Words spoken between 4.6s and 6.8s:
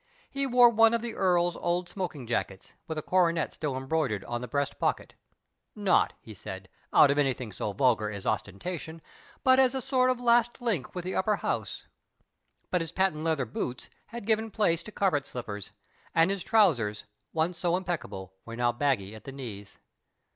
pocket— not, he said,